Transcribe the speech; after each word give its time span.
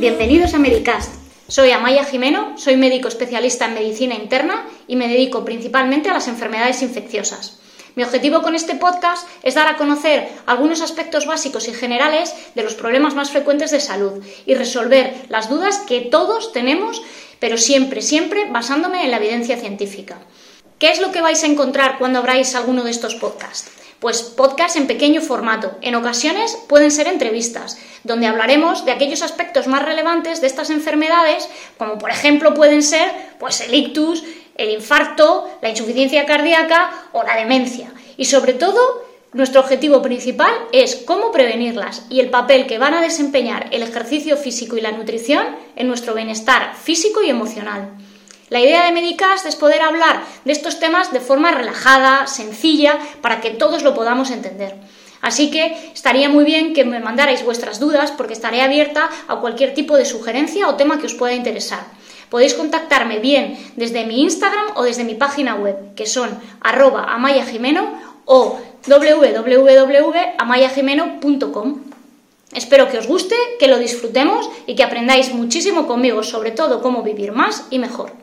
Medicast. 0.00 1.12
Soy 1.46 1.72
Amaya 1.72 2.06
Jimeno, 2.06 2.56
soy 2.56 2.78
médico 2.78 3.08
especialista 3.08 3.66
en 3.66 3.74
medicina 3.74 4.14
interna 4.14 4.66
y 4.88 4.96
me 4.96 5.08
dedico 5.08 5.44
principalmente 5.44 6.08
a 6.08 6.14
las 6.14 6.26
enfermedades 6.26 6.80
infecciosas. 6.80 7.58
Mi 7.96 8.02
objetivo 8.02 8.40
con 8.40 8.54
este 8.54 8.76
podcast 8.76 9.28
es 9.42 9.56
dar 9.56 9.66
a 9.66 9.76
conocer 9.76 10.30
algunos 10.46 10.80
aspectos 10.80 11.26
básicos 11.26 11.68
y 11.68 11.74
generales 11.74 12.34
de 12.54 12.62
los 12.62 12.72
problemas 12.72 13.14
más 13.14 13.30
frecuentes 13.30 13.72
de 13.72 13.80
salud 13.80 14.24
y 14.46 14.54
resolver 14.54 15.12
las 15.28 15.50
dudas 15.50 15.76
que 15.86 16.00
todos 16.00 16.52
tenemos, 16.52 17.02
pero 17.38 17.58
siempre, 17.58 18.00
siempre 18.00 18.46
basándome 18.50 19.04
en 19.04 19.10
la 19.10 19.18
evidencia 19.18 19.58
científica. 19.58 20.16
¿Qué 20.78 20.90
es 20.92 21.00
lo 21.00 21.12
que 21.12 21.20
vais 21.20 21.44
a 21.44 21.46
encontrar 21.46 21.98
cuando 21.98 22.20
abráis 22.20 22.54
alguno 22.54 22.84
de 22.84 22.90
estos 22.90 23.16
podcasts? 23.16 23.70
Pues 24.00 24.22
podcasts 24.22 24.76
en 24.76 24.86
pequeño 24.86 25.20
formato. 25.20 25.76
En 25.82 25.94
ocasiones 25.94 26.58
pueden 26.68 26.90
ser 26.90 27.06
entrevistas, 27.06 27.78
donde 28.02 28.26
hablaremos 28.26 28.86
de 28.86 28.92
aquellos 28.92 29.20
aspectos 29.20 29.66
más 29.66 29.84
relevantes 29.84 30.40
de 30.40 30.46
estas 30.46 30.70
enfermedades, 30.70 31.50
como 31.76 31.98
por 31.98 32.10
ejemplo 32.10 32.54
pueden 32.54 32.82
ser 32.82 33.10
pues 33.38 33.60
el 33.60 33.74
ictus, 33.74 34.24
el 34.56 34.70
infarto, 34.70 35.50
la 35.60 35.68
insuficiencia 35.68 36.24
cardíaca 36.24 36.90
o 37.12 37.22
la 37.22 37.36
demencia. 37.36 37.92
Y 38.16 38.24
sobre 38.24 38.54
todo, 38.54 39.04
nuestro 39.34 39.60
objetivo 39.60 40.00
principal 40.00 40.52
es 40.72 40.96
cómo 40.96 41.30
prevenirlas 41.30 42.06
y 42.08 42.20
el 42.20 42.30
papel 42.30 42.66
que 42.66 42.78
van 42.78 42.94
a 42.94 43.02
desempeñar 43.02 43.68
el 43.70 43.82
ejercicio 43.82 44.38
físico 44.38 44.78
y 44.78 44.80
la 44.80 44.92
nutrición 44.92 45.44
en 45.76 45.88
nuestro 45.88 46.14
bienestar 46.14 46.74
físico 46.74 47.22
y 47.22 47.28
emocional. 47.28 47.90
La 48.50 48.60
idea 48.60 48.84
de 48.84 48.92
Medicast 48.92 49.46
es 49.46 49.54
poder 49.54 49.80
hablar 49.80 50.24
de 50.44 50.50
estos 50.50 50.80
temas 50.80 51.12
de 51.12 51.20
forma 51.20 51.52
relajada, 51.52 52.26
sencilla, 52.26 52.98
para 53.22 53.40
que 53.40 53.50
todos 53.50 53.84
lo 53.84 53.94
podamos 53.94 54.32
entender. 54.32 54.74
Así 55.20 55.52
que 55.52 55.92
estaría 55.94 56.28
muy 56.28 56.42
bien 56.44 56.74
que 56.74 56.84
me 56.84 56.98
mandarais 56.98 57.44
vuestras 57.44 57.78
dudas 57.78 58.10
porque 58.10 58.32
estaré 58.32 58.62
abierta 58.62 59.08
a 59.28 59.36
cualquier 59.36 59.72
tipo 59.72 59.96
de 59.96 60.04
sugerencia 60.04 60.68
o 60.68 60.74
tema 60.74 60.98
que 60.98 61.06
os 61.06 61.14
pueda 61.14 61.34
interesar. 61.34 61.86
Podéis 62.28 62.54
contactarme 62.54 63.20
bien 63.20 63.56
desde 63.76 64.04
mi 64.04 64.20
Instagram 64.22 64.72
o 64.74 64.82
desde 64.82 65.04
mi 65.04 65.14
página 65.14 65.54
web, 65.54 65.94
que 65.94 66.06
son 66.06 66.36
arroba 66.60 67.04
amayajimeno 67.04 68.00
o 68.24 68.58
www.amayajimeno.com. 68.84 71.80
Espero 72.52 72.88
que 72.88 72.98
os 72.98 73.06
guste, 73.06 73.36
que 73.60 73.68
lo 73.68 73.78
disfrutemos 73.78 74.50
y 74.66 74.74
que 74.74 74.82
aprendáis 74.82 75.32
muchísimo 75.32 75.86
conmigo, 75.86 76.24
sobre 76.24 76.50
todo 76.50 76.82
cómo 76.82 77.04
vivir 77.04 77.30
más 77.30 77.68
y 77.70 77.78
mejor. 77.78 78.19